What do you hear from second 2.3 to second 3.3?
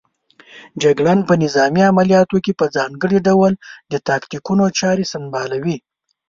کې په ځانګړي